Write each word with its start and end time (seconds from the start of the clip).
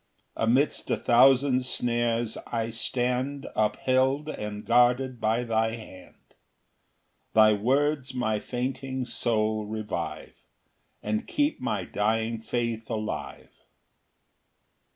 6 0.31 0.31
Amidst 0.37 0.89
a 0.89 0.97
thousand 0.97 1.63
snares 1.63 2.35
I 2.47 2.71
stand 2.71 3.45
Upheld 3.55 4.29
and 4.29 4.65
guarded 4.65 5.19
by 5.21 5.43
thy 5.43 5.75
hand; 5.75 6.33
Thy 7.35 7.53
words 7.53 8.11
my 8.11 8.39
fainting 8.39 9.05
soul 9.05 9.67
revive, 9.67 10.41
And 11.03 11.27
keep 11.27 11.61
my 11.61 11.83
dying 11.85 12.41
faith 12.41 12.89
alive. 12.89 13.51